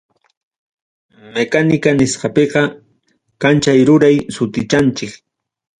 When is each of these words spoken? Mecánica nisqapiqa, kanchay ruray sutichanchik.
Mecánica 1.35 1.89
nisqapiqa, 1.99 2.63
kanchay 3.41 3.79
ruray 3.87 4.17
sutichanchik. 4.35 5.11